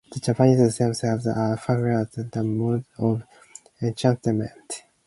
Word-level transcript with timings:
The 0.11 0.19
Japanese 0.19 0.79
themselves 0.79 1.27
are 1.27 1.55
familiar 1.57 1.99
with 1.99 2.33
similar 2.33 2.43
modes 2.43 2.87
of 2.97 3.21
enchantment. 3.83 4.81